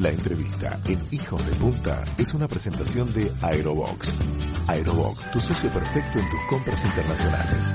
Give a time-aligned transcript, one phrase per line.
[0.00, 4.14] La entrevista en Hijos de Punta es una presentación de Aerobox.
[4.66, 7.70] Aerobox, tu socio perfecto en tus compras internacionales.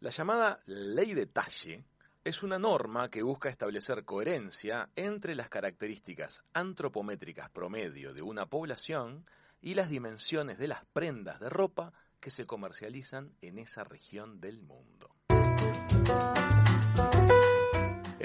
[0.00, 1.86] La llamada ley de talle
[2.24, 9.24] es una norma que busca establecer coherencia entre las características antropométricas promedio de una población
[9.62, 14.60] y las dimensiones de las prendas de ropa que se comercializan en esa región del
[14.60, 15.16] mundo.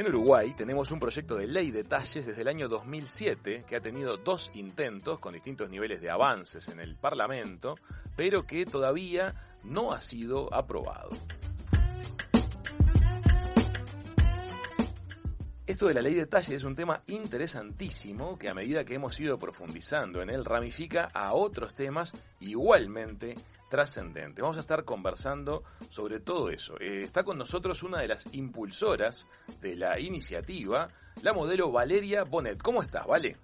[0.02, 3.82] En Uruguay tenemos un proyecto de ley de talles desde el año 2007 que ha
[3.82, 7.78] tenido dos intentos con distintos niveles de avances en el Parlamento,
[8.16, 11.12] pero que todavía no ha sido aprobado.
[15.68, 19.20] Esto de la ley de talles es un tema interesantísimo que a medida que hemos
[19.20, 23.36] ido profundizando en él ramifica a otros temas igualmente
[23.70, 24.42] trascendente.
[24.42, 26.80] Vamos a estar conversando sobre todo eso.
[26.82, 29.28] Eh, está con nosotros una de las impulsoras
[29.62, 30.90] de la iniciativa,
[31.22, 32.62] la modelo Valeria Bonet.
[32.62, 33.38] ¿Cómo estás, Vale?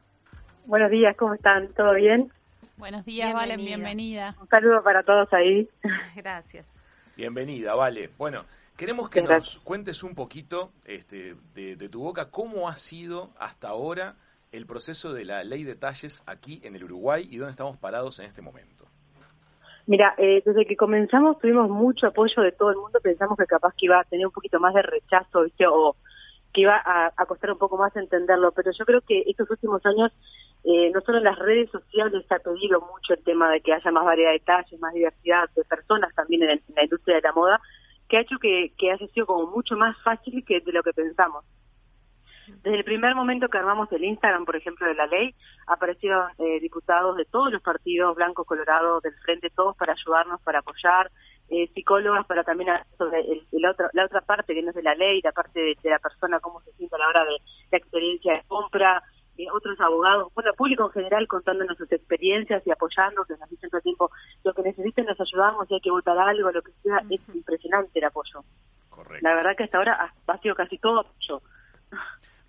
[0.65, 1.69] Buenos días, ¿cómo están?
[1.73, 2.31] ¿Todo bien?
[2.77, 4.35] Buenos días, Vale, bienvenida.
[4.41, 5.69] Un saludo para todos ahí.
[6.15, 6.67] Gracias.
[7.15, 8.09] Bienvenida, Vale.
[8.17, 8.43] Bueno,
[8.77, 13.69] queremos que nos cuentes un poquito este, de, de tu boca cómo ha sido hasta
[13.69, 14.15] ahora
[14.51, 18.19] el proceso de la ley de talles aquí en el Uruguay y dónde estamos parados
[18.19, 18.85] en este momento.
[19.87, 23.73] Mira, eh, desde que comenzamos tuvimos mucho apoyo de todo el mundo, pensamos que capaz
[23.77, 25.65] que iba a tener un poquito más de rechazo, ¿viste?
[25.65, 25.95] o
[26.53, 30.11] que iba a, costar un poco más entenderlo, pero yo creo que estos últimos años,
[30.63, 33.73] eh, no solo en las redes sociales se ha pedido mucho el tema de que
[33.73, 37.31] haya más variedad de detalles, más diversidad de personas también en, la industria de la
[37.31, 37.61] moda,
[38.07, 40.93] que ha hecho que, que haya sido como mucho más fácil que de lo que
[40.93, 41.45] pensamos.
[42.47, 45.35] Desde el primer momento que armamos el Instagram, por ejemplo, de la ley,
[45.67, 50.59] aparecieron eh, diputados de todos los partidos, blancos, colorados, del frente, todos para ayudarnos, para
[50.59, 51.11] apoyar,
[51.49, 55.21] eh, psicólogas para también sobre el, la otra parte que no es de la ley,
[55.23, 57.37] la parte de, la persona, cómo se siente a la hora de
[57.71, 59.03] la experiencia de compra,
[59.37, 63.77] eh, otros abogados, bueno, público en general contándonos sus experiencias y apoyándonos, nos dicen todo
[63.77, 64.11] el tiempo,
[64.43, 67.99] lo que necesiten nos ayudamos, si hay que votar algo, lo que sea, es impresionante
[67.99, 68.43] el apoyo.
[68.89, 69.27] Correcto.
[69.27, 71.41] La verdad que hasta ahora ha sido casi todo apoyo.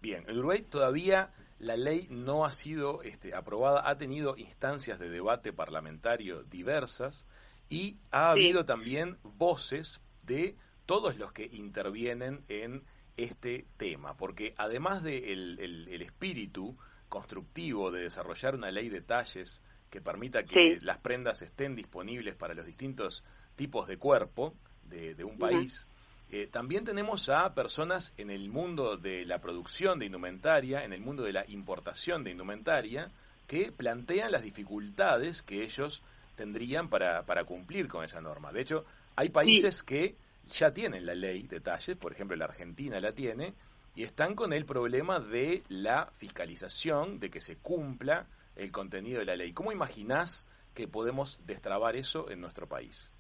[0.00, 5.10] Bien, en Uruguay todavía la ley no ha sido este, aprobada, ha tenido instancias de
[5.10, 7.27] debate parlamentario diversas
[7.69, 10.56] y ha habido también voces de
[10.87, 12.84] todos los que intervienen en
[13.19, 16.77] este tema, porque además del de el, espíritu
[17.09, 22.55] constructivo de desarrollar una ley de talles que permita que las prendas estén disponibles para
[22.55, 23.25] los distintos
[23.57, 25.87] tipos de cuerpo de, un país,
[26.31, 31.01] eh, también tenemos a personas en el mundo de la producción de indumentaria, en el
[31.01, 33.11] mundo de la importación de indumentaria,
[33.47, 36.03] que plantean las dificultades que ellos
[36.37, 38.53] tendrían para, para cumplir con esa norma.
[38.53, 38.84] De hecho,
[39.17, 40.15] hay países que
[40.48, 43.54] ya tienen la ley de talles, por ejemplo la Argentina la tiene,
[43.94, 48.26] y están con el problema de la fiscalización, de que se cumpla
[48.56, 49.53] el contenido de la ley.
[49.53, 53.12] ¿Cómo imaginás que podemos destrabar eso en nuestro país?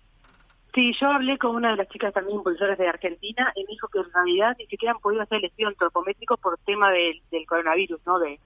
[0.74, 3.88] Sí, yo hablé con una de las chicas también impulsoras de Argentina y me dijo
[3.88, 8.00] que en realidad ni siquiera han podido hacer el estudio antropométrico por tema del, coronavirus,
[8.06, 8.18] ¿no?
[8.18, 8.38] De,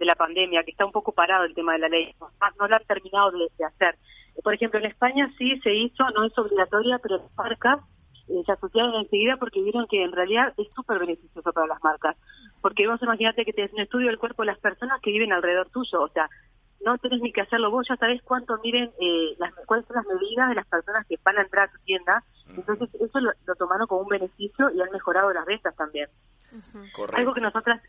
[0.00, 2.14] la pandemia, que está un poco parado el tema de la ley.
[2.20, 3.96] No, lo han terminado de, hacer.
[4.44, 7.80] Por ejemplo, en España sí se hizo, no es obligatoria, pero las marcas
[8.28, 12.16] eh, se asociaron enseguida porque vieron que en realidad es súper beneficioso para las marcas.
[12.60, 15.68] Porque vos imaginate que tienes un estudio del cuerpo de las personas que viven alrededor
[15.70, 16.28] tuyo, o sea,
[16.84, 20.06] no tenés ni que hacerlo vos, ya sabés cuánto miren, eh, las, cuáles son las
[20.06, 22.22] medidas de las personas que van a entrar a tu tienda.
[22.56, 26.08] Entonces, eso lo, tomaron como un beneficio y han mejorado las ventas también.
[27.14, 27.82] Algo que nosotras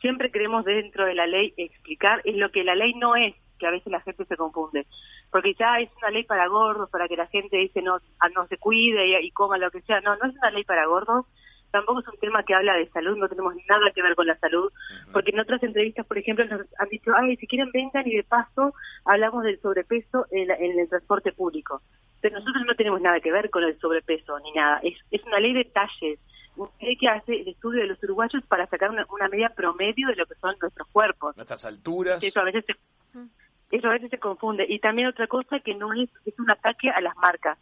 [0.00, 3.66] siempre queremos dentro de la ley explicar es lo que la ley no es, que
[3.66, 4.86] a veces la gente se confunde.
[5.30, 8.46] Porque ya es una ley para gordos, para que la gente dice no, ah, no
[8.46, 10.00] se cuide y, y coma lo que sea.
[10.00, 11.26] No, no es una ley para gordos,
[11.70, 14.38] tampoco es un tema que habla de salud, no tenemos nada que ver con la
[14.38, 14.72] salud,
[15.12, 18.24] porque en otras entrevistas, por ejemplo, nos han dicho, ay, si quieren vengan y de
[18.24, 18.72] paso
[19.04, 21.82] hablamos del sobrepeso en, el transporte público.
[22.20, 25.38] Pero nosotros no tenemos nada que ver con el sobrepeso ni nada, es, es una
[25.38, 26.18] ley de talles,
[26.56, 30.08] una ley que hace el estudio de los uruguayos para sacar una, una media promedio
[30.08, 31.36] de lo que son nuestros cuerpos.
[31.36, 32.24] Nuestras alturas.
[32.24, 32.74] Eso a veces se,
[33.70, 34.66] eso a veces se confunde.
[34.68, 37.58] Y también otra cosa que no es, es un ataque a las marcas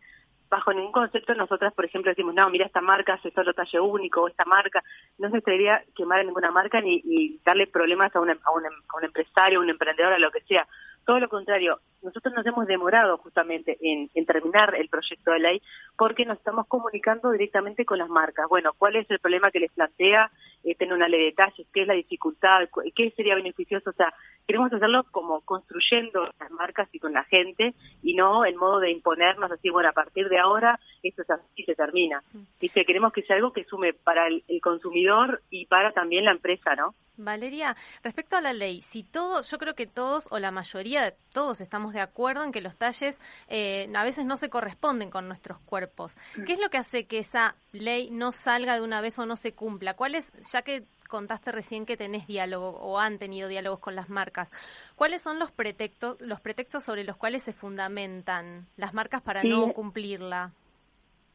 [0.54, 4.28] bajo ningún concepto nosotras, por ejemplo, decimos, no, mira, esta marca hace solo talle único,
[4.28, 4.84] esta marca,
[5.18, 8.96] no se debería quemar a ninguna marca ni, darle problemas a un, a, un, a
[8.96, 10.64] un empresario, a un emprendedor, a lo que sea.
[11.04, 15.62] Todo lo contrario, nosotros nos hemos demorado justamente en, terminar el proyecto de ley
[15.98, 18.48] porque nos estamos comunicando directamente con las marcas.
[18.48, 20.30] Bueno, ¿cuál es el problema que les plantea
[20.78, 21.66] tener una ley de detalles?
[21.74, 22.68] ¿Qué es la dificultad?
[22.94, 23.90] ¿Qué sería beneficioso?
[23.90, 24.14] O sea,
[24.46, 28.90] queremos hacerlo como construyendo las marcas y con la gente y no en modo de
[28.90, 32.22] imponernos así, bueno, a partir de ahora esto es así se termina.
[32.60, 36.74] Dice, queremos que sea algo que sume para el consumidor y para también la empresa,
[36.74, 36.94] ¿no?
[37.16, 41.14] Valeria, respecto a la ley, si todos, yo creo que todos o la mayoría de
[41.32, 43.18] todos estamos de acuerdo en que los talles
[43.48, 46.16] eh, a veces no se corresponden con nuestros cuerpos.
[46.46, 49.36] ¿Qué es lo que hace que esa ley no salga de una vez o no
[49.36, 49.94] se cumpla?
[49.94, 54.08] ¿Cuál es, ya que contaste recién que tenés diálogo o han tenido diálogos con las
[54.08, 54.48] marcas,
[54.96, 59.72] ¿cuáles son los pretextos, los pretextos sobre los cuales se fundamentan las marcas para no
[59.72, 60.52] cumplirla?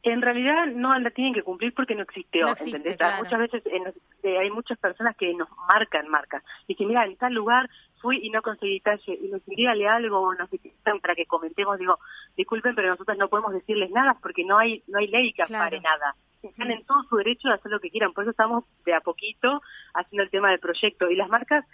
[0.02, 3.64] En realidad no la tienen que cumplir porque no existió, Muchas veces
[4.24, 7.70] eh, hay muchas personas que nos marcan marcas y que mira, en tal lugar
[8.02, 11.78] fui y no conseguí talle y nos envíale algo o nos necesitan para que comentemos,
[11.78, 12.00] digo,
[12.38, 15.82] disculpen, pero nosotros no podemos decirles nada porque no hay no hay ley que ampare
[15.82, 16.16] nada.
[16.42, 19.02] Están en todo su derecho de hacer lo que quieran, por eso estamos de a
[19.02, 19.62] poquito
[19.94, 21.66] haciendo el tema del proyecto y las marcas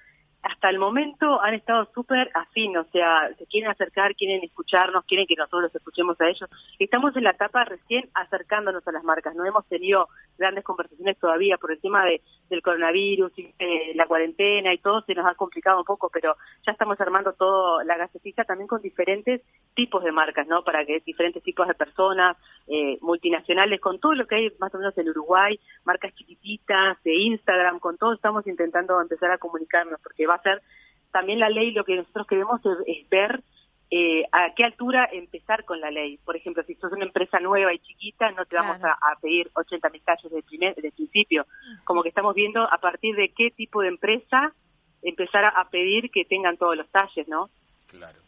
[0.45, 5.25] hasta el momento han estado súper afín, o sea, se quieren acercar, quieren escucharnos, quieren
[5.25, 6.47] que nosotros los escuchemos a ellos.
[6.77, 10.07] Estamos en la etapa recién acercándonos a las marcas, no hemos tenido
[10.37, 13.53] grandes conversaciones todavía por el tema de, del coronavirus y
[13.95, 17.83] la cuarentena y todo, se nos ha complicado un poco, pero ya estamos armando todo
[17.83, 19.41] la gacetilla también con diferentes
[19.73, 20.63] tipos de marcas, ¿no?
[20.63, 22.37] Para que diferentes tipos de personas,
[22.67, 27.15] eh, multinacionales, con todo lo que hay más o menos en Uruguay, marcas chiquititas, de
[27.15, 30.61] Instagram, con todo estamos intentando empezar a comunicarnos, porque va hacer
[31.11, 33.41] también la ley, lo que nosotros queremos es, ver
[33.89, 36.17] eh, a qué altura empezar con la ley.
[36.17, 39.89] Por ejemplo, si sos una empresa nueva y chiquita, no te vamos a, pedir 80
[39.91, 41.47] mil tallos de, primer, de principio.
[41.85, 44.53] Como que estamos viendo a partir de qué tipo de empresa
[45.01, 47.49] empezar a, pedir que tengan todos los talles, ¿no?
[47.87, 48.19] Claro.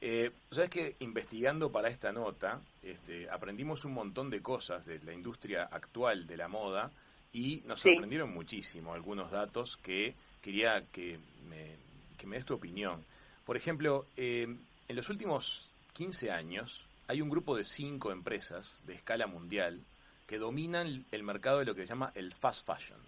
[0.00, 5.14] Eh, Sabes que investigando para esta nota, este, aprendimos un montón de cosas de la
[5.14, 6.90] industria actual de la moda
[7.32, 11.18] y nos sorprendieron muchísimo algunos datos que quería que
[11.48, 11.76] me,
[12.16, 13.04] que me des tu opinión.
[13.44, 14.46] Por ejemplo, eh,
[14.88, 19.80] en los últimos 15 años hay un grupo de cinco empresas de escala mundial
[20.26, 23.00] que dominan el mercado de lo que se llama el fast fashion.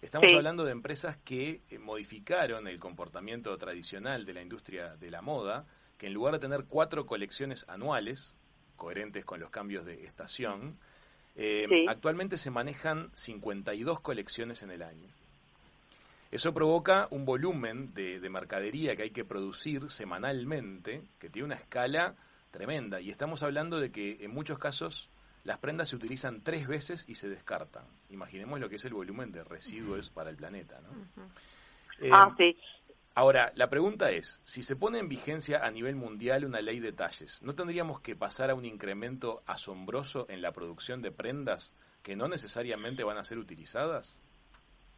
[0.00, 5.22] Estamos hablando de empresas que eh, modificaron el comportamiento tradicional de la industria de la
[5.22, 5.66] moda,
[5.98, 8.36] que en lugar de tener cuatro colecciones anuales,
[8.76, 10.78] coherentes con los cambios de estación,
[11.34, 15.08] eh, actualmente se manejan 52 colecciones en el año.
[16.30, 22.16] Eso provoca un volumen de, mercadería que hay que producir semanalmente, que tiene una escala
[22.50, 23.00] tremenda.
[23.00, 25.08] Y estamos hablando de que en muchos casos
[25.44, 27.84] las prendas se utilizan tres veces y se descartan.
[28.10, 30.78] Imaginemos lo que es el volumen de residuos para el planeta.
[30.82, 31.24] ¿no?
[32.00, 32.54] Eh, ah, sí.
[33.14, 36.92] Ahora, la pregunta es, si se pone en vigencia a nivel mundial una ley de
[36.92, 41.72] talles, ¿no tendríamos que pasar a un incremento asombroso en la producción de prendas
[42.02, 44.20] que no necesariamente van a ser utilizadas?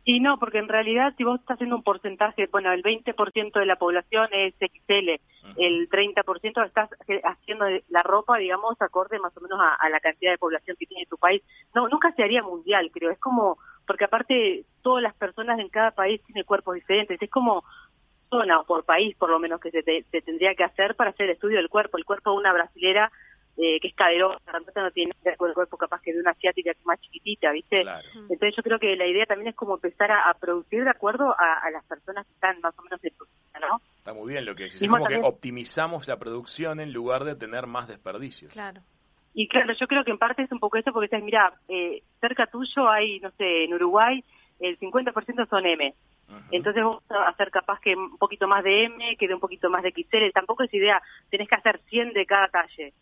[0.05, 3.67] Y no, porque en realidad si vos estás haciendo un porcentaje, bueno, el 20% de
[3.67, 5.20] la población es XL,
[5.56, 6.88] el 30% estás
[7.25, 11.06] haciendo la ropa, digamos, acorde más o menos a, la cantidad de población que tiene
[11.06, 11.43] tu país.
[11.75, 13.11] No, nunca se haría mundial, creo.
[13.11, 17.20] Es como, porque aparte todas las personas en cada país tienen cuerpos diferentes.
[17.20, 17.62] Es como
[18.31, 21.26] zona o por país, por lo menos, que se, se tendría que hacer para hacer
[21.26, 21.99] el estudio del cuerpo.
[21.99, 23.12] El cuerpo de una brasilera
[23.62, 24.40] eh, que es caderosa,
[24.74, 26.98] no tiene que ver con el cuerpo capaz que de una asiática que es más
[27.00, 27.84] chiquitita, ¿viste?
[28.14, 31.70] Entonces yo creo que la idea también es como empezar a, producir de acuerdo a,
[31.70, 33.26] las personas que están más o menos en tu
[33.60, 33.82] ¿no?
[33.98, 37.34] Está muy bien lo que decís, es como que optimizamos la producción en lugar de
[37.34, 38.50] tener más desperdicios.
[38.50, 38.80] Claro.
[39.34, 42.02] Y claro, yo creo que en parte es un poco eso, porque dices, mira, eh,
[42.18, 44.24] cerca tuyo hay, no sé, en Uruguay,
[44.58, 45.94] el 50% son M.
[46.50, 49.68] Entonces vamos a hacer capaz que un poquito más de M, que de un poquito
[49.68, 50.32] más de XL.
[50.32, 52.94] Tampoco es idea, tenés que hacer 100 de cada talle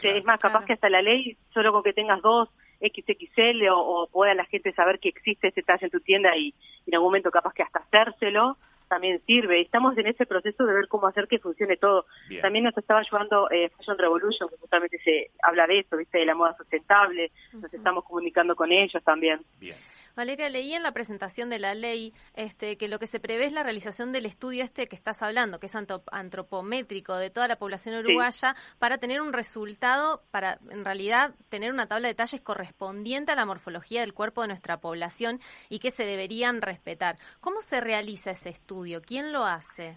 [0.00, 2.48] es más, capaz que hasta la ley, solo con que tengas dos
[2.80, 6.54] XXL o, o, pueda la gente saber que existe ese talle en tu tienda y,
[6.86, 8.56] en algún momento capaz que hasta hacérselo
[8.88, 9.62] también sirve.
[9.62, 12.04] Estamos en ese proceso de ver cómo hacer que funcione todo.
[12.42, 16.18] También nos estaba ayudando eh, Fashion Revolution, que justamente se habla de eso, ¿viste?
[16.18, 17.30] de la moda sustentable.
[17.54, 19.40] Nos estamos comunicando con ellos también.
[19.58, 19.76] Bien.
[20.14, 23.52] Valeria, leí en la presentación de la ley este, que lo que se prevé es
[23.52, 27.96] la realización del estudio este que estás hablando, que es antropométrico de toda la población
[27.96, 33.36] uruguaya, para tener un resultado, para en realidad tener una tabla de detalles correspondiente a
[33.36, 37.16] la morfología del cuerpo de nuestra población y que se deberían respetar.
[37.40, 39.00] ¿Cómo se realiza ese estudio?
[39.02, 39.96] ¿Quién lo hace?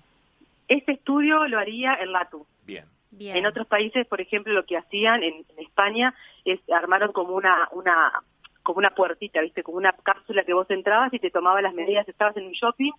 [0.67, 2.45] Ese estudio lo haría el LATU.
[2.65, 2.85] Bien.
[3.11, 3.37] Bien.
[3.37, 7.69] En otros países, por ejemplo, lo que hacían en, en España es armaron como una,
[7.71, 8.11] una
[8.65, 9.63] como una puertita, ¿viste?
[9.63, 12.91] Como una cápsula que vos entrabas y te tomaba las medidas, estabas en un shopping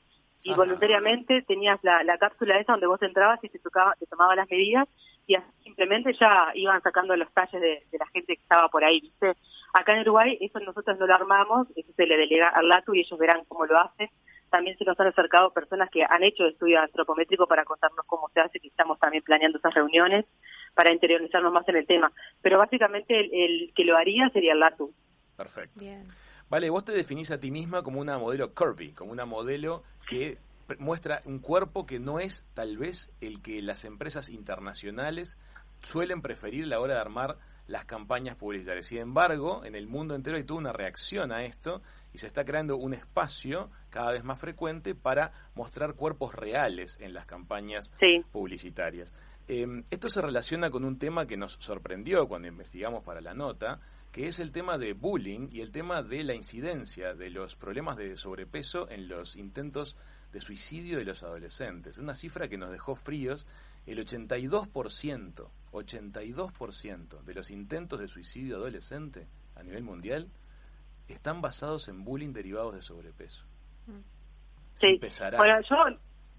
[0.44, 4.37] y voluntariamente tenías la, la, cápsula esa donde vos entrabas y te, tocaba, te tomaba
[4.37, 4.88] las medidas
[5.26, 9.32] y simplemente ya iban sacando los talles de, la gente que estaba por ahí, ¿viste?
[9.75, 13.00] Acá en Uruguay eso nosotros no lo armamos, eso se le delega al LATU y
[13.00, 14.08] ellos verán cómo lo hacen.
[14.50, 18.38] También se nos han acercado personas que han hecho estudio antropométrico para contarnos cómo se
[18.38, 20.26] hace, que estamos también planeando esas reuniones
[20.75, 22.12] para interiorizarnos más en el tema.
[22.40, 24.94] Pero básicamente el, el que lo haría sería el LATU.
[25.37, 25.85] Perfecto.
[26.49, 30.38] Vale, vos te definís a ti misma como una modelo curvy, como una modelo que
[30.78, 35.38] muestra un cuerpo que no es tal vez el que las empresas internacionales
[35.83, 37.38] suelen preferir a la hora de armar
[37.69, 38.87] las campañas publicitarias.
[38.87, 42.45] Sin embargo, en el mundo entero hay toda una reacción a esto y se está
[42.45, 47.93] creando un espacio cada vez más frecuente para mostrar cuerpos reales en las campañas
[48.33, 49.14] publicitarias.
[49.49, 53.81] Em, esto se relaciona con un tema que nos sorprendió cuando investigamos para la nota,
[54.16, 57.99] que es el tema de bullying y el tema de la incidencia de los problemas
[57.99, 59.99] de sobrepeso en los intentos
[60.32, 61.99] de suicidio de los adolescentes.
[61.99, 63.46] Una cifra que nos dejó fríos.
[63.85, 70.30] El 82%, 82% de los intentos de suicidio adolescente a nivel mundial
[71.08, 73.44] están basados en bullying derivados de sobrepeso.
[74.73, 74.99] Sí.
[75.37, 75.76] Bueno, yo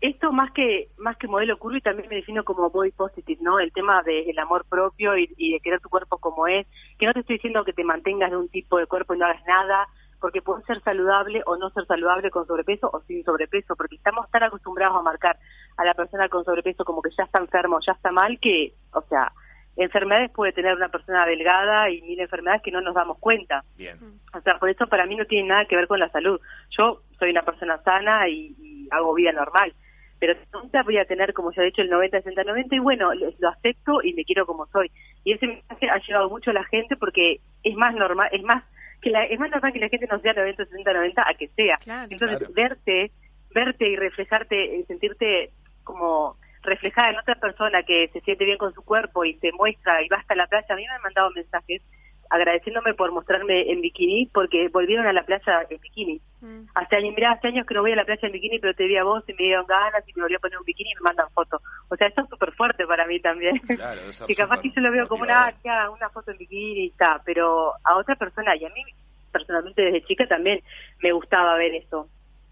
[0.01, 3.59] esto más que más que modelo curvy también me defino como body positive, ¿no?
[3.59, 6.67] El tema del amor propio y, y, de querer tu cuerpo como es.
[6.99, 9.25] Que no te estoy diciendo que te mantengas de un tipo de cuerpo y no
[9.25, 9.87] hagas nada,
[10.19, 14.29] porque puedes ser saludable o no ser saludable con sobrepeso o sin sobrepeso, porque estamos
[14.31, 15.37] tan acostumbrados a marcar
[15.77, 19.01] a la persona con sobrepeso como que ya está enfermo, ya está mal, que, o
[19.03, 19.31] sea,
[19.75, 23.63] enfermedades puede tener una persona delgada y mil enfermedades que no nos damos cuenta.
[23.77, 23.97] Bien.
[24.33, 26.39] O sea, por eso para mí no tiene nada que ver con la salud.
[26.69, 29.73] Yo soy una persona sana y, hago vida normal,
[30.19, 33.13] pero nunca voy a tener, como ya he dicho, el 90, 60, 90 y bueno,
[33.13, 34.91] lo, acepto y me quiero como soy.
[35.23, 38.63] Y ese mensaje ha llegado mucho a la gente porque es más normal, es más
[39.01, 41.47] que la, es más normal que la gente no sea 90, 60, 90 a que
[41.49, 41.77] sea.
[42.09, 43.11] Entonces, verte,
[43.53, 45.51] verte y reflejarte, sentirte
[45.83, 50.01] como reflejada en otra persona que se siente bien con su cuerpo y se muestra
[50.03, 51.81] y va hasta la playa, a mí me han mandado mensajes
[52.29, 56.21] agradeciéndome por mostrarme en bikini porque volvieron a la playa en bikini.
[56.41, 56.65] Mm.
[56.75, 58.95] Hasta mirá, hace años que no voy a la playa en bikini, pero te vi
[58.97, 61.01] a vos y me dieron ganas y me volví a poner un bikini y me
[61.01, 61.61] mandan fotos.
[61.89, 63.57] O sea, esto es súper fuerte para mí también.
[63.59, 65.53] Claro, que capaz que yo lo veo como una,
[65.91, 68.83] una foto en bikini y está, pero a otra persona y a mí
[69.31, 70.61] personalmente desde chica también
[71.01, 72.07] me gustaba ver eso.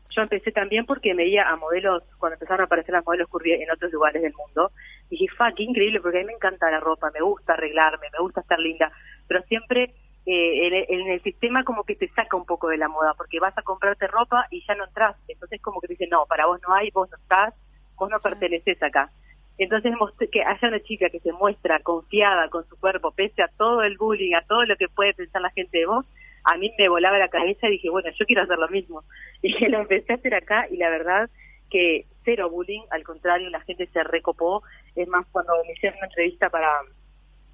[0.09, 3.69] Yo empecé también porque veía a modelos, cuando empezaron a aparecer las modelos curvy en
[3.69, 4.71] otros lugares del mundo,
[5.09, 8.07] y dije, fa, qué increíble, porque a mí me encanta la ropa, me gusta arreglarme,
[8.13, 8.91] me gusta estar linda,
[9.27, 9.93] pero siempre
[10.25, 13.57] eh, en, el sistema como que te saca un poco de la moda, porque vas
[13.57, 16.59] a comprarte ropa y ya no entras, entonces como que te dicen, no, para vos
[16.67, 17.53] no hay, vos no estás,
[17.95, 19.11] vos no perteneces acá.
[19.57, 19.93] Entonces
[20.31, 23.97] que haya una chica que se muestra confiada con su cuerpo, pese a todo el
[23.97, 26.05] bullying, a todo lo que puede pensar la gente de vos,
[26.43, 29.03] a mí me volaba la cabeza y dije, bueno, yo quiero hacer lo mismo.
[29.41, 31.29] Y lo empecé a hacer acá y la verdad
[31.69, 34.63] que cero bullying, al contrario, la gente se recopó.
[34.95, 36.69] Es más, cuando me hicieron una entrevista para...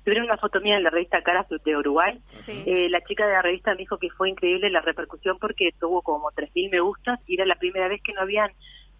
[0.03, 2.19] Tuvieron una foto mía en la revista Caras de Uruguay.
[2.47, 6.01] Eh, la chica de la revista me dijo que fue increíble la repercusión porque tuvo
[6.01, 8.51] como 3.000 me gustas y era la primera vez que no habían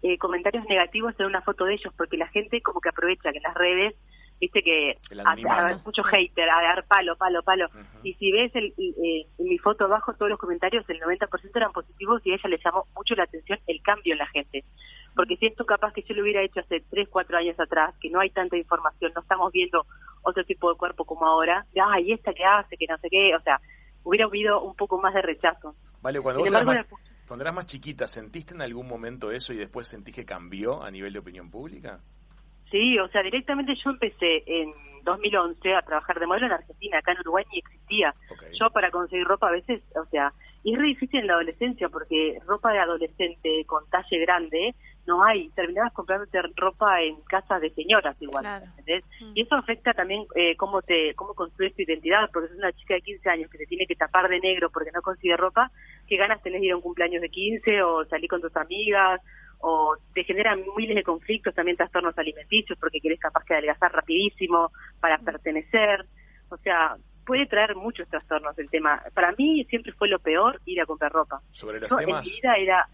[0.02, 3.38] eh, comentarios negativos en una foto de ellos porque la gente como que aprovecha que
[3.38, 3.94] en las redes
[4.42, 7.66] viste que hay mucho hater, a dar palo, palo, palo.
[8.02, 12.20] Y si ves el, eh, mi foto abajo, todos los comentarios, el 90% eran positivos
[12.24, 14.64] y a ella le llamó mucho la atención el cambio en la gente.
[15.14, 18.10] Porque si esto capaz que yo lo hubiera hecho hace 3, 4 años atrás, que
[18.10, 19.86] no hay tanta información, no estamos viendo
[20.22, 23.36] otro tipo de cuerpo como ahora, de, ay, esta que hace, que no sé qué,
[23.36, 23.60] o sea,
[24.02, 25.76] hubiera habido un poco más de rechazo.
[26.00, 26.86] Vale, cuando vos eras más,
[27.28, 30.90] cuando eras más chiquita, ¿sentiste en algún momento eso y después sentís que cambió a
[30.90, 32.00] nivel de opinión pública?
[32.72, 34.72] Sí, o sea, directamente yo empecé en
[35.04, 38.14] 2011 a trabajar de modelo en Argentina, acá en Uruguay ni existía.
[38.58, 40.32] Yo para conseguir ropa a veces, o sea,
[40.64, 44.74] y es re difícil en la adolescencia porque ropa de adolescente con talle grande
[45.06, 45.50] no hay.
[45.50, 49.04] Terminabas comprándote ropa en casas de señoras igual, ¿entendés?
[49.20, 49.32] Mm.
[49.34, 52.94] Y eso afecta también eh, cómo te cómo construyes tu identidad, porque es una chica
[52.94, 55.70] de 15 años que te tiene que tapar de negro porque no consigue ropa,
[56.06, 59.20] qué ganas tenés de ir a un cumpleaños de 15 o salir con tus amigas
[59.64, 64.72] o te generan miles de conflictos, también trastornos alimenticios, porque querés capaz que adelgazar rapidísimo
[65.00, 66.04] para pertenecer.
[66.48, 69.00] O sea, puede traer muchos trastornos el tema.
[69.14, 71.40] Para mí siempre fue lo peor ir a comprar ropa.
[71.52, 72.88] Sobre los Yo en mi vida era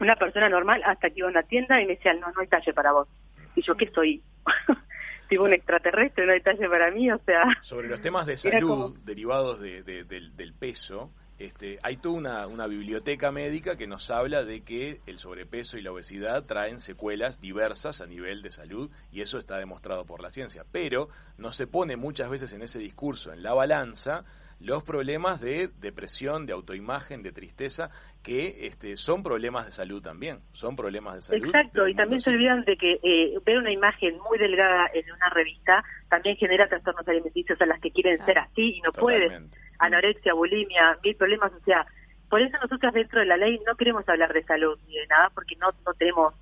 [0.00, 2.48] una persona normal hasta que iba a una tienda y me decían, no, no hay
[2.48, 3.08] talle para vos.
[3.54, 4.20] Y yo, ¿qué soy?
[5.28, 7.44] tipo un extraterrestre, no hay talle para mí, o sea...
[7.60, 13.78] Sobre los temas de salud derivados de, del peso, este, hay toda una, biblioteca médica
[13.78, 18.42] que nos habla de que el sobrepeso y la obesidad traen secuelas diversas a nivel
[18.42, 20.66] de salud y eso está demostrado por la ciencia.
[20.70, 24.26] Pero no se pone muchas veces en ese discurso, en la balanza,
[24.60, 27.90] los problemas de depresión, de autoimagen, de tristeza,
[28.22, 31.46] que este, son problemas de salud también, son problemas de salud.
[31.46, 35.30] Exacto, y también se olvidan de que eh, ver una imagen muy delgada en una
[35.30, 39.48] revista también genera trastornos alimenticios a las que quieren ser así y no pueden
[39.80, 41.86] anorexia, bulimia, mil problemas, o sea,
[42.28, 45.30] por eso nosotros dentro de la ley no queremos hablar de salud ni de nada
[45.34, 46.32] porque no, no tenemos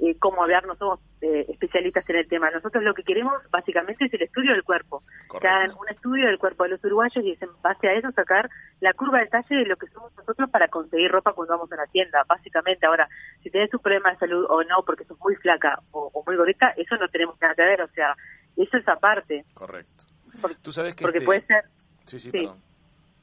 [0.00, 2.50] eh, cómo hablar, no somos eh, especialistas en el tema.
[2.50, 5.02] Nosotros lo que queremos básicamente es el estudio del cuerpo.
[5.40, 8.10] Que hagan un estudio del cuerpo de los uruguayos y es en base a eso
[8.12, 8.50] sacar
[8.80, 11.76] la curva de talle de lo que somos nosotros para conseguir ropa cuando vamos a
[11.76, 12.24] la tienda.
[12.28, 13.08] Básicamente, ahora,
[13.42, 16.74] si tenés un problema de salud o no, porque sos muy flaca o, muy gordita,
[16.76, 17.82] eso no tenemos nada que ver.
[17.82, 18.16] O sea,
[18.56, 19.44] eso es aparte.
[19.54, 20.04] Correcto.
[20.40, 21.64] Porque, tú sabes que porque este puede ser...
[22.04, 22.58] Sí, sí, perdón.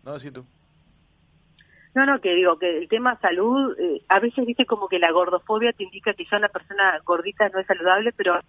[0.04, 0.46] No, sí tú.
[1.94, 5.12] No, no, que digo que el tema salud, eh, a veces dice como que la
[5.12, 8.40] gordofobia te indica que ya una persona gordita no es saludable, pero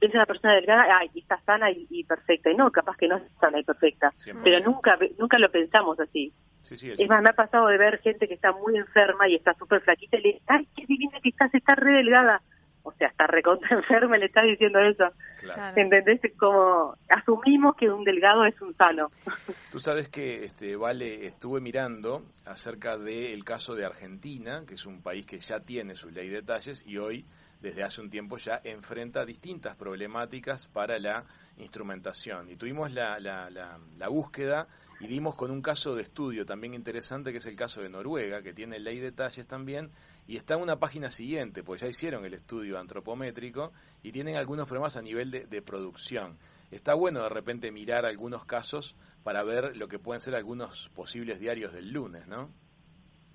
[0.00, 2.50] es una persona delgada ay, está sana y, perfecta.
[2.50, 4.12] Y no, capaz que no es sana y perfecta.
[4.44, 6.32] Pero nunca nunca lo pensamos así.
[6.70, 9.80] es más, me ha pasado de ver gente que está muy enferma y está súper
[9.80, 12.40] flaquita y le dice, ay, qué divina que estás, está re delgada
[12.82, 15.04] o sea, está recontra enferma, le está diciendo eso.
[15.40, 15.80] Claro.
[15.80, 16.20] ¿Entendés?
[16.38, 19.10] Como asumimos que un delgado es un sano.
[19.72, 25.02] Tú sabes que, este, Vale, estuve mirando acerca del caso de Argentina, que es un
[25.02, 27.24] país que ya tiene su ley de talles y hoy,
[27.60, 31.24] desde hace un tiempo, ya enfrenta distintas problemáticas para la
[31.58, 32.50] instrumentación.
[32.50, 34.66] Y tuvimos la, la, la, la búsqueda
[35.02, 38.40] y dimos con un caso de estudio también interesante que es el caso de Noruega,
[38.40, 39.90] que tiene ley de talles también,
[40.28, 43.72] y está en una página siguiente, pues ya hicieron el estudio antropométrico
[44.04, 46.38] y tienen algunos problemas a nivel de, producción.
[46.70, 51.40] Está bueno de repente mirar algunos casos para ver lo que pueden ser algunos posibles
[51.40, 52.48] diarios del lunes, ¿no?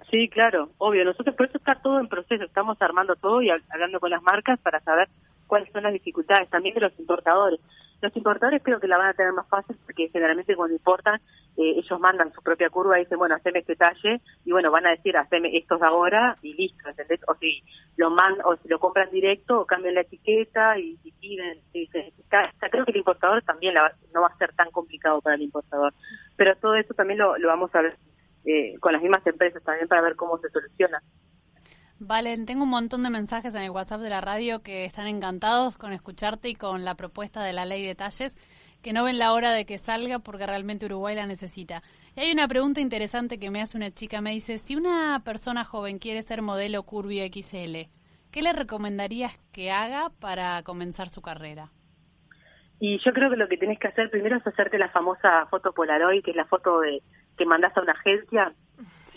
[0.10, 1.04] Sí, claro, obvio.
[1.04, 4.58] Nosotros por eso está todo en proceso, estamos armando todo y hablando con las marcas
[4.62, 5.10] para saber
[5.48, 7.60] cuáles son las dificultades también de los importadores.
[8.02, 11.20] Los importadores creo que la van a tener más fácil porque generalmente cuando importan
[11.58, 14.86] eh, ellos mandan su propia curva y dicen, bueno, haceme este talle y bueno, van
[14.86, 17.20] a decir, haceme estos ahora y listo, ¿entendés?
[17.28, 17.64] O si
[17.96, 22.14] lo mandan, o si lo compran directo o cambian la etiqueta y, piden, dicen,
[22.72, 23.74] creo que el importador también
[24.14, 25.94] no va a ser tan complicado para el importador.
[26.36, 27.98] Pero todo eso también lo, lo vamos a ver
[28.46, 31.02] eh, con las mismas empresas también para ver cómo se soluciona.
[32.00, 35.78] Valen, tengo un montón de mensajes en el WhatsApp de la radio que están encantados
[35.78, 38.38] con escucharte y con la propuesta de la ley de talles,
[38.84, 41.82] que no ven la hora de que salga porque realmente Uruguay la necesita.
[42.16, 45.64] Y hay una pregunta interesante que me hace una chica, me dice, si una persona
[45.64, 47.90] joven quiere ser modelo Curvy XL,
[48.32, 51.72] ¿qué le recomendarías que haga para comenzar su carrera?
[52.80, 55.74] Y yo creo que lo que tienes que hacer primero es hacerte la famosa foto
[55.74, 57.02] Polaroid, que es la foto de
[57.36, 58.54] que mandas a una agencia,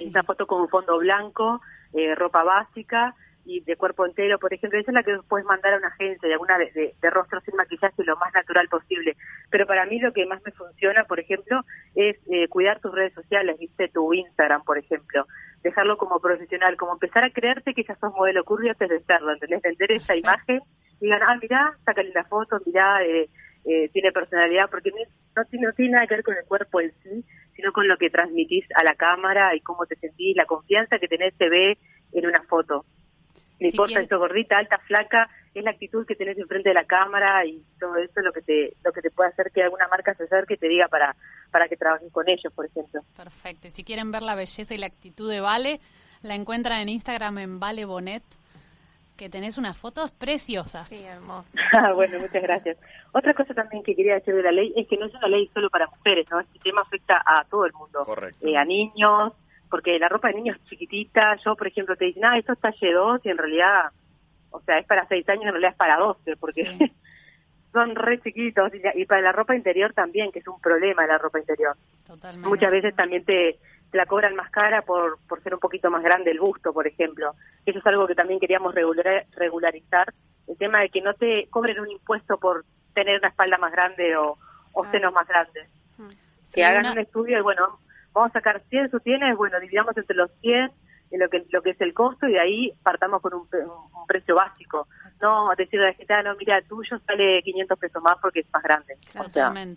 [0.00, 1.60] esa foto con un fondo blanco,
[1.94, 5.74] eh, ropa básica y de cuerpo entero, por ejemplo, esa es la que puedes mandar
[5.74, 9.16] a una agencia de alguna de, de, rostro sin maquillaje lo más natural posible.
[9.50, 11.62] Pero para mí lo que más me funciona, por ejemplo,
[11.94, 15.26] es eh, cuidar tus redes sociales, viste, tu Instagram, por ejemplo,
[15.62, 19.32] dejarlo como profesional, como empezar a creerte que ya sos modelo curvy antes de serlo,
[19.32, 19.62] ¿entendés?
[19.62, 20.60] Vender esa imagen
[21.00, 23.28] digan, ah, mirá, sácale la foto, mirá, eh,
[23.64, 27.24] eh, tiene personalidad, porque no, no tiene nada que ver con el cuerpo en sí,
[27.54, 31.08] sino con lo que transmitís a la cámara y cómo te sentís, la confianza que
[31.08, 31.78] tenés se ve
[32.12, 32.84] en una foto.
[33.60, 37.44] No importa si gordita, alta, flaca, es la actitud que tenés enfrente de la cámara
[37.44, 40.14] y todo eso es lo que te lo que te puede hacer que alguna marca
[40.14, 41.14] se acerque y te diga para
[41.50, 43.02] para que trabajes con ellos, por ejemplo.
[43.14, 43.66] Perfecto.
[43.66, 45.80] Y si quieren ver la belleza y la actitud de Vale,
[46.22, 48.22] la encuentran en Instagram en Vale Bonet
[49.20, 50.88] que tenés unas fotos preciosas.
[50.88, 51.54] Sí, hermosas.
[51.72, 52.78] Ah, bueno, muchas gracias.
[53.12, 55.48] Otra cosa también que quería decir de la ley es que no es una ley
[55.52, 56.40] solo para mujeres, ¿no?
[56.40, 58.00] Este tema afecta a todo el mundo.
[58.02, 58.48] Correcto.
[58.48, 59.34] Eh, a niños,
[59.68, 61.36] porque la ropa de niños es chiquitita.
[61.44, 63.90] Yo, por ejemplo, te dicen, ah, esto es talle 2 y en realidad,
[64.52, 66.64] o sea, es para 6 años, en realidad es para 12, porque
[67.72, 68.72] son re chiquitos.
[68.94, 71.76] Y, para la ropa interior también, que es un problema la ropa interior.
[72.06, 72.48] Totalmente.
[72.48, 73.58] Muchas veces también te
[73.92, 77.34] la cobran más cara por, por ser un poquito más grande el busto, por ejemplo.
[77.66, 80.12] Eso es algo que también queríamos regularizar.
[80.46, 84.16] El tema de que no te cobren un impuesto por tener una espalda más grande
[84.16, 84.38] o,
[84.72, 85.68] o senos más grandes.
[85.98, 86.08] Mm.
[86.54, 87.78] que hagan un estudio y bueno,
[88.12, 90.72] vamos a sacar 100 sostienes, bueno, dividamos entre los 100
[91.18, 93.48] lo que lo que es el costo y de ahí partamos con un,
[94.06, 94.88] precio básico.
[95.20, 98.46] No decir a la gente, ah, no, mira, tuyo sale 500 pesos más porque es
[98.52, 98.96] más grande.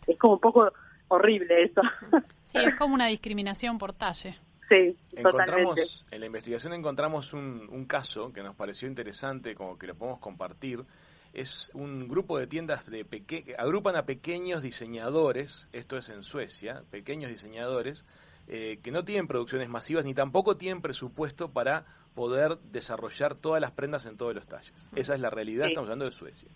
[0.07, 0.71] es como un poco
[1.15, 1.81] horrible eso.
[2.43, 4.35] Sí, es como una discriminación por talle.
[4.69, 9.87] Sí, encontramos, En la investigación encontramos un, un caso que nos pareció interesante, como que
[9.87, 10.83] lo podemos compartir.
[11.33, 16.83] Es un grupo de tiendas de peque agrupan a pequeños diseñadores, esto es en Suecia,
[16.91, 18.05] pequeños diseñadores,
[18.47, 23.71] eh, que no tienen producciones masivas ni tampoco tienen presupuesto para poder desarrollar todas las
[23.71, 24.73] prendas en todos los talles.
[24.95, 26.49] Esa es la realidad, estamos hablando de Suecia.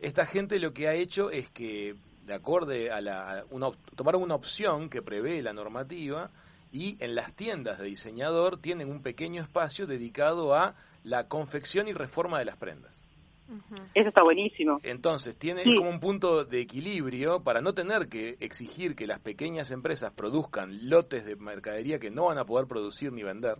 [0.00, 1.94] Esta gente lo que ha hecho es que
[2.30, 6.30] de acorde a la una, tomaron una opción que prevé la normativa
[6.72, 11.92] y en las tiendas de diseñador tienen un pequeño espacio dedicado a la confección y
[11.92, 13.02] reforma de las prendas.
[13.94, 14.78] Eso está buenísimo.
[14.84, 19.72] Entonces, tiene como un punto de equilibrio para no tener que exigir que las pequeñas
[19.72, 23.56] empresas produzcan lotes de mercadería que no van a poder producir ni vender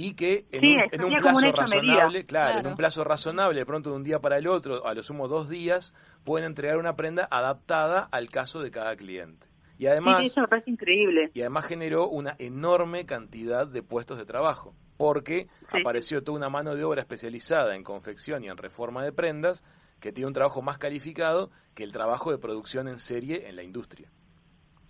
[0.00, 2.58] y que en un, en un plazo razonable, claro, Claro.
[2.60, 5.26] en un plazo razonable, de pronto de un día para el otro, a lo sumo
[5.26, 5.92] dos días,
[6.24, 9.48] pueden entregar una prenda adaptada al caso de cada cliente.
[9.76, 11.30] Y Sí, además, eso me parece increíble.
[11.34, 15.80] y además generó una enorme cantidad de puestos de trabajo, porque Sí.
[15.80, 19.64] apareció toda una mano de obra especializada en confección y en reforma de prendas
[19.98, 23.64] que tiene un trabajo más calificado que el trabajo de producción en serie en la
[23.64, 24.08] industria.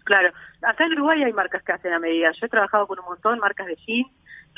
[0.04, 0.30] Claro,
[0.62, 2.30] acá en Uruguay hay marcas que hacen a medida.
[2.32, 4.08] Yo he trabajado con un montón, marcas de jeans,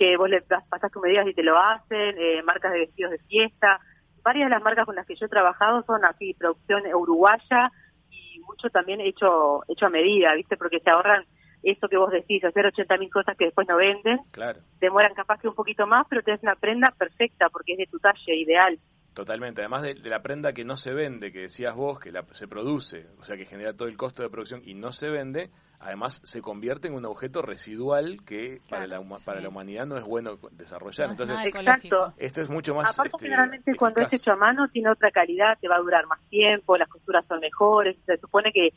[0.01, 3.19] que vos le pasás tus medidas y te lo hacen, eh, marcas de vestidos de
[3.19, 3.79] fiesta.
[4.23, 7.71] Varias de las marcas con las que yo he trabajado son así, producción uruguaya
[8.11, 10.57] y mucho también hecho hecho a medida, ¿viste?
[10.57, 11.25] Porque se ahorran
[11.63, 14.21] eso que vos decís, hacer 80 mil cosas que después no venden.
[14.33, 14.61] Claro.
[14.81, 17.99] Demoran capaz que un poquito más, pero tenés una prenda perfecta porque es de tu
[17.99, 18.79] talle, ideal.
[19.13, 22.25] Totalmente, además de, de la prenda que no se vende, que decías vos, que la-
[22.31, 25.51] se produce, o sea que genera todo el costo de producción y no se vende,
[25.81, 29.43] además se convierte en un objeto residual que para, la, huma- para sí.
[29.45, 31.07] la humanidad no es bueno desarrollar.
[31.09, 32.13] No Entonces, Exacto.
[32.19, 32.93] esto es mucho más...
[32.95, 36.07] Aparte, este, generalmente cuando es hecho a mano tiene otra calidad, te va a durar
[36.07, 38.69] más tiempo, las costuras son mejores, se supone que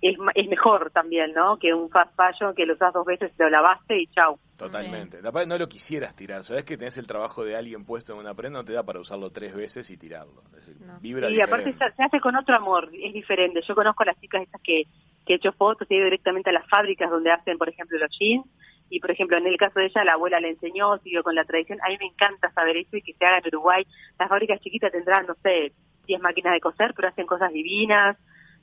[0.00, 1.58] es, ma- es mejor también, ¿no?
[1.58, 4.38] Que un fast fashion que lo usas dos veces, te lo lavaste y chau.
[4.56, 5.18] Totalmente.
[5.26, 6.42] Aparte, no lo quisieras tirar.
[6.42, 9.00] Sabes que tenés el trabajo de alguien puesto en una prenda, no te da para
[9.00, 10.42] usarlo tres veces y tirarlo.
[10.56, 10.98] Es decir, No.
[11.00, 11.90] vibra Y aparte diferente.
[11.90, 13.60] se, se hace con otro amor, es diferente.
[13.66, 14.84] Yo conozco a las chicas estas que,
[15.26, 18.16] que he hecho fotos he ido directamente a las fábricas donde hacen, por ejemplo, los
[18.16, 18.46] jeans.
[18.88, 21.44] Y, por ejemplo, en el caso de ella, la abuela le enseñó, siguió con la
[21.44, 21.80] tradición.
[21.82, 23.84] A mí me encanta saber eso y que se haga en Uruguay.
[24.18, 25.72] Las fábricas chiquitas tendrán, no sé,
[26.06, 28.16] 10 máquinas de coser, pero hacen cosas divinas.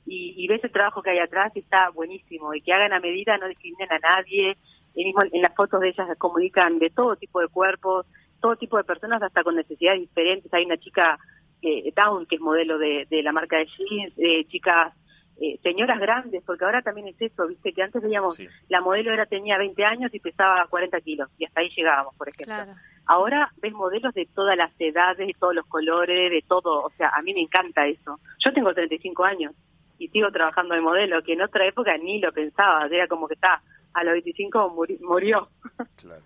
[0.06, 2.54] Y, ves el trabajo que hay atrás y está buenísimo.
[2.54, 4.56] Y que hagan a medida, no discriminen a nadie.
[4.94, 8.06] Y mismo en las fotos de ellas comunican de todo tipo de cuerpos,
[8.40, 10.52] todo tipo de personas, hasta con necesidades diferentes.
[10.54, 11.18] Hay una chica
[11.60, 14.94] eh, Down, que es modelo de, de la marca de jeans, eh, chicas,
[15.40, 18.46] eh, señoras grandes, porque ahora también es eso, viste, que antes veíamos, Sí.
[18.68, 22.28] la modelo era tenía 20 años y pesaba 40 kilos, y hasta ahí llegábamos, por
[22.28, 22.54] ejemplo.
[22.54, 22.72] Claro.
[23.06, 27.10] Ahora ves modelos de todas las edades, de todos los colores, de todo, o sea,
[27.14, 28.18] a mí me encanta eso.
[28.38, 29.52] Yo tengo 35 años
[29.98, 33.34] y sigo trabajando de modelo, que en otra época ni lo pensaba, era como que
[33.34, 33.60] está,
[33.92, 35.48] a los 25 muri- murió.
[36.00, 36.22] Claro.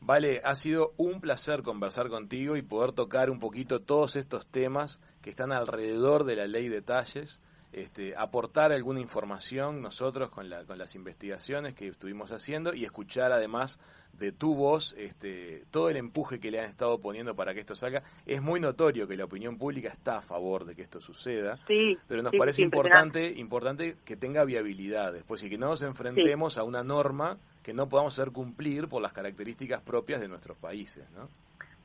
[0.00, 5.00] Vale, ha sido un placer conversar contigo y poder tocar un poquito todos estos temas
[5.22, 7.40] que están alrededor de la ley de talles,
[7.74, 13.32] este, aportar alguna información nosotros con, la, con las investigaciones que estuvimos haciendo y escuchar
[13.32, 13.80] además
[14.18, 17.74] de tu voz este, todo el empuje que le han estado poniendo para que esto
[17.74, 18.02] salga.
[18.26, 21.58] Es muy notorio que la opinión pública está a favor de que esto suceda.
[21.66, 25.68] Sí, Pero nos sí, parece sí, importante, importante que tenga viabilidad después y que no
[25.68, 30.28] nos enfrentemos a una norma que no podamos hacer cumplir por las características propias de
[30.28, 31.28] nuestros países, ¿no?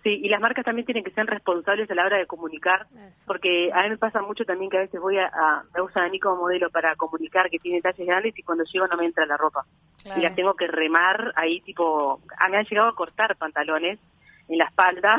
[0.03, 3.25] Sí, y las marcas también tienen que ser responsables a la hora de comunicar, Eso.
[3.27, 6.05] porque a mí me pasa mucho también que a veces voy a, a- me usan
[6.05, 9.05] a mí como modelo para comunicar que tiene talles grandes y cuando llego no me
[9.05, 9.65] entra la ropa.
[10.03, 10.19] Claro.
[10.19, 13.99] Y las tengo que remar ahí tipo, a mí han llegado a cortar pantalones
[14.47, 15.17] en la espalda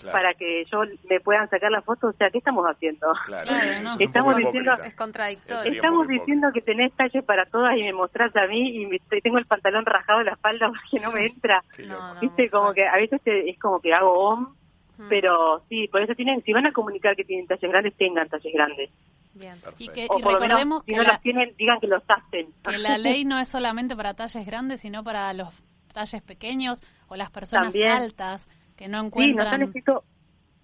[0.00, 3.06] Claro, para que yo me puedan sacar la foto, o sea, ¿qué estamos haciendo?
[3.24, 3.50] claro,
[3.82, 3.94] no.
[3.94, 4.74] es Estamos diciendo-.
[4.84, 5.72] Es contradictorio.
[5.72, 9.38] Estamos diciendo que tenés talles para todas y me mostrás a mí y me- tengo
[9.38, 11.62] el pantalón rajado en la espalda porque no me entra.
[11.86, 12.20] No.
[12.20, 14.54] Viste, como que a veces te- es como que hago om,
[14.98, 18.30] Mm, pero sí, por eso tienen, si van a comunicar que tienen talles grandes, tengan
[18.30, 18.88] talles grandes.
[19.34, 19.54] Bien.
[19.76, 22.46] Y, que, y menos, recordemos si que no la, los tienen, digan que los hacen.
[22.64, 25.48] que la ley no es solamente para talles grandes, sino para los
[25.92, 27.90] talles pequeños o las personas También.
[27.90, 29.48] altas que no Sí, nos encuentran.
[29.54, 30.04] han escrito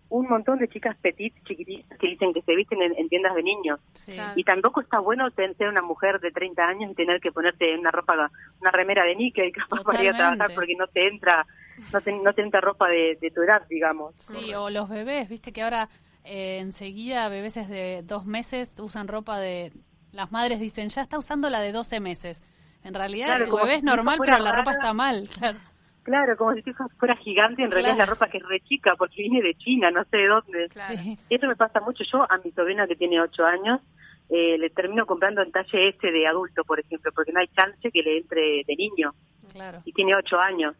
[0.08, 3.42] un montón de chicas petit, chiquititas, que dicen que se visten en, en tiendas de
[3.42, 3.80] niños.
[3.94, 4.12] Sí.
[4.12, 4.32] Claro.
[4.36, 7.74] Y tampoco está bueno ten- ser una mujer de 30 años y tener que ponerte
[7.78, 11.46] una ropa, una remera de níquel capaz para ir a trabajar porque no te entra,
[11.92, 14.14] no te, no te entra ropa de, de tu edad, digamos.
[14.18, 15.88] Sí, o los bebés, viste que ahora
[16.24, 19.72] eh, enseguida bebés de dos meses usan ropa de...
[20.12, 22.42] Las madres dicen, ya está usando la de 12 meses.
[22.84, 25.26] En realidad Claro, tu bebé es normal, pero la ropa está mal.
[25.38, 25.58] Claro.
[26.02, 26.62] Claro, como si
[26.98, 29.90] fuera gigante, en realidad es la ropa que es re chica porque viene de China,
[29.92, 30.68] no sé de dónde.
[30.68, 30.96] Claro.
[30.96, 31.16] Sí.
[31.30, 32.02] Eso me pasa mucho.
[32.04, 33.80] Yo a mi sobrina que tiene 8 años
[34.28, 37.90] eh, le termino comprando el talle este de adulto, por ejemplo, porque no hay chance
[37.90, 39.12] que le entre de niño
[39.52, 39.80] Claro.
[39.84, 40.74] y tiene 8 años.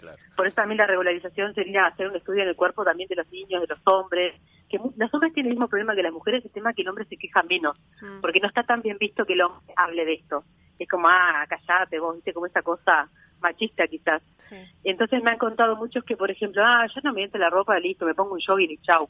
[0.00, 0.18] Claro.
[0.36, 3.30] Por eso también la regularización sería hacer un estudio en el cuerpo también de los
[3.32, 4.34] niños, de los hombres.
[4.68, 6.88] que mu- Los hombres tienen el mismo problema que las mujeres, el tema que el
[6.88, 8.20] hombre se queja menos, Mm.
[8.20, 10.42] porque no está tan bien visto que el hombre hable de esto.
[10.76, 13.08] Es como, ah, callate vos, viste, como esa cosa
[13.40, 14.22] machista quizás.
[14.36, 14.56] Sí.
[14.84, 17.78] Entonces me han contado muchos que, por ejemplo, ah, yo no me entra la ropa,
[17.78, 19.08] listo, me pongo un jogging y chau.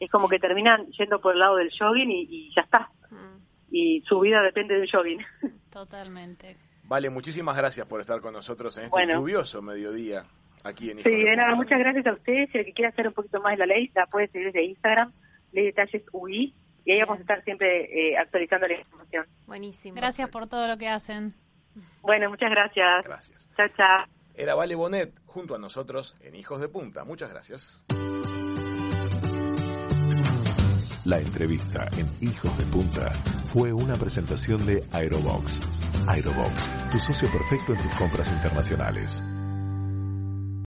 [0.00, 0.32] Es como Sí.
[0.34, 2.90] que terminan yendo por el lado del jogging y, y ya está.
[3.10, 3.38] Mm.
[3.70, 5.20] Y su vida depende del jogging.
[5.70, 6.56] Totalmente.
[6.84, 9.14] Vale, muchísimas gracias por estar con nosotros en este Bueno.
[9.14, 10.24] lluvioso mediodía
[10.64, 12.50] aquí en Sí, de nada, muchas gracias a ustedes.
[12.50, 14.64] Si el que quiera hacer un poquito más de la ley, la puede seguir desde
[14.64, 15.12] Instagram,
[15.52, 19.26] Ley Detalles UI, y ahí vamos a estar siempre eh, actualizando la información.
[19.46, 19.96] Buenísimo.
[19.96, 21.34] Gracias por todo lo que hacen.
[22.02, 23.04] Bueno, muchas gracias.
[23.04, 23.48] Gracias.
[23.56, 24.04] Chao, chao.
[24.34, 27.04] Era Vale Bonet junto a nosotros en Hijos de Punta.
[27.04, 27.84] Muchas gracias.
[31.04, 33.10] La entrevista en Hijos de Punta
[33.44, 35.60] fue una presentación de Aerobox.
[36.08, 39.22] Aerobox, tu socio perfecto en tus compras internacionales.